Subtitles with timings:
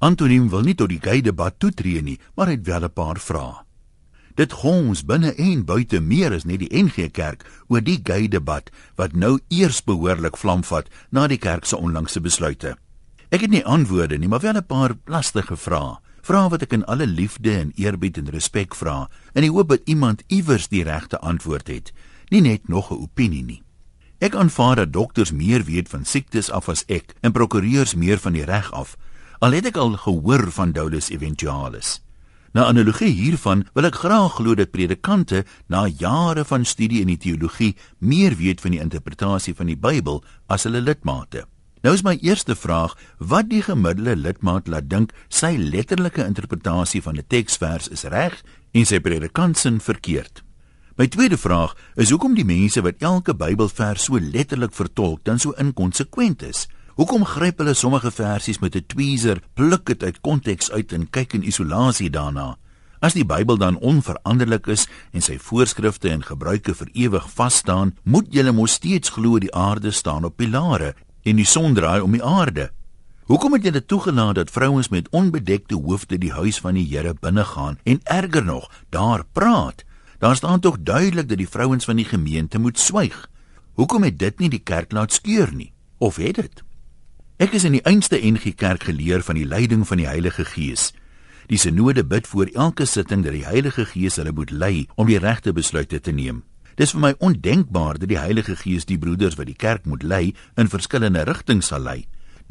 [0.00, 3.64] Antoniem wil nie tot die gay debat toetree nie, maar het wel 'n paar vrae.
[4.34, 8.70] Dit gons binne en buite meer as net die NG Kerk oor die gay debat
[8.96, 12.76] wat nou eers behoorlik vlam vat na die kerk se onlangse besluite.
[13.30, 15.98] Ek het nie antwoorde nie, maar wel 'n paar lastige vrae.
[16.22, 19.80] Vrae wat ek in alle liefde en eerbied en respek vra, in die hoop dat
[19.84, 21.92] iemand iewers die regte antwoord het,
[22.30, 23.62] nie net nog 'n opinie nie.
[24.18, 28.32] Ek aanvaar dat dokters meer weet van siektes af as ek en prokureurs meer van
[28.32, 28.96] die reg af.
[29.40, 32.02] Al het ek al gehoor van dolus eventualis.
[32.52, 37.16] Na analogie hiervan wil ek graag glo dat predikante na jare van studie in die
[37.16, 37.70] teologie
[38.04, 41.46] meer weet van die interpretasie van die Bybel as hulle lidmate.
[41.80, 47.16] Nou is my eerste vraag, wat die gemiddelde lidmaat laat dink sy letterlike interpretasie van
[47.16, 48.42] 'n teksvers is reg
[48.76, 50.44] en sy predikant se verkeerd.
[50.98, 55.52] My tweede vraag is hoekom die mense wat elke Bybelvers so letterlik vertolk dan so
[55.56, 56.68] inkonsekwent is.
[56.98, 61.32] Hoekom gryp hulle sommige versies met 'n tweezer, pluk dit uit konteks uit en kyk
[61.32, 62.56] in isolasie daarna?
[63.00, 67.94] As die Bybel dan onveranderlik is en sy voorskrifte en gebruike vir ewig vas staan,
[68.04, 72.12] moet jy mos steeds glo die aarde staan op pilare en die son draai om
[72.12, 72.70] die aarde.
[73.24, 77.78] Hoekom het dit toegelaat dat vrouens met onbedekte hoofde die huis van die Here binnegaan
[77.84, 79.84] en erger nog, daar praat?
[80.18, 83.30] Daar staan tog duidelik dat die vrouens van die gemeente moet swyg.
[83.74, 85.72] Hoekom het dit nie die kerk laat skeur nie?
[85.98, 86.62] Of het dit?
[87.40, 90.90] Ek is in die einste NG Kerk geleer van die leiding van die Heilige Gees.
[91.48, 95.16] Die sinode bid voor elke sitting dat die Heilige Gees hulle moet lei om die
[95.16, 96.42] regte besluite te neem.
[96.76, 100.34] Dis vir my ondenkbaar dat die Heilige Gees die broeders wat die kerk moet lei
[100.60, 102.02] in verskillende rigtings sal lei.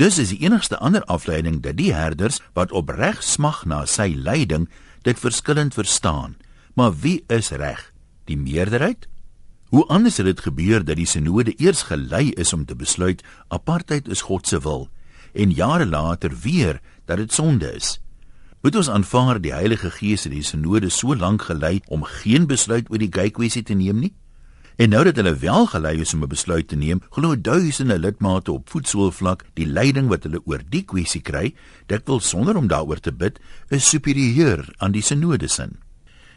[0.01, 4.65] Dis is die enigste ander afleiding dat die herders wat opreg smag na sy leiding
[5.05, 6.33] dit verskillend verstaan.
[6.73, 7.91] Maar wie is reg?
[8.25, 9.05] Die meerderheid?
[9.69, 14.07] Hoe anders het dit gebeur dat die sinode eers gelei is om te besluit apartheid
[14.09, 14.87] is God se wil
[15.33, 17.99] en jare later weer dat dit sonde is?
[18.61, 22.89] Moet ons aanvaar die Heilige Gees het die sinode so lank gelei om geen besluit
[22.89, 24.13] oor die gay kwessie te neem nie?
[24.79, 28.51] En nou dat hulle wel gelei is om 'n besluit te neem, glo duisende lidmate
[28.51, 31.53] op voetsoolvlak die leiding wat hulle oor die kwessie kry,
[31.85, 35.77] dit wil sonder om daaroor te bid, is superieur aan die sinode sin.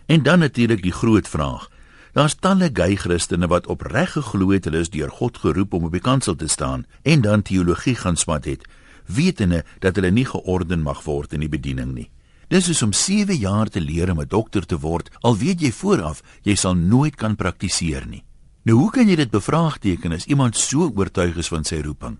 [0.06, 1.70] En dan natuurlik die groot vraag.
[2.12, 5.94] Daar's talle gay Christene wat opreg geglo het hulle is deur God geroep om op
[5.96, 8.66] die kansel te staan en dan teologie gaan smat het
[9.08, 12.10] wetende dat hulle nie georden mag word in die bediening nie.
[12.52, 15.72] Dis is om 7 jaar te leer om 'n dokter te word, al weet jy
[15.72, 18.24] vooraf jy sal nooit kan praktiseer nie.
[18.62, 22.18] Nou hoe kan jy dit bevraagteken as iemand so oortuig is van sy roeping?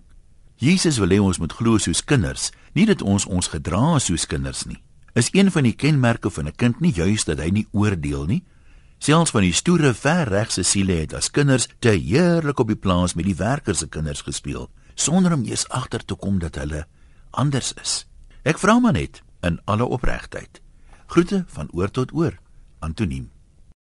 [0.57, 4.65] Jesus wil hê ons moet glo soos kinders, nie dat ons ons gedra soos kinders
[4.65, 4.81] nie.
[5.13, 8.43] Is een van die kenmerke van 'n kind nie juis dat hy nie oordeel nie?
[9.03, 13.25] Selfs van die stoere verregse siele het as kinders te heerlik op die plaas met
[13.27, 16.85] die werkers se kinders gespeel sonder om eers agter te kom dat hulle
[17.31, 18.05] anders is.
[18.47, 20.61] Ek vra maar net in alle opregtheid.
[21.11, 22.37] Groete van oor tot oor.
[22.79, 23.27] Antoniem